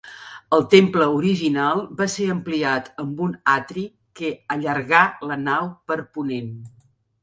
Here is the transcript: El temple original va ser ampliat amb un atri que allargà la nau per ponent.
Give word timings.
El 0.55 0.63
temple 0.69 1.07
original 1.17 1.83
va 2.01 2.09
ser 2.15 2.25
ampliat 2.37 2.91
amb 3.05 3.23
un 3.29 3.37
atri 3.59 3.87
que 4.23 4.35
allargà 4.59 5.07
la 5.33 5.43
nau 5.49 5.75
per 5.91 6.05
ponent. 6.19 6.55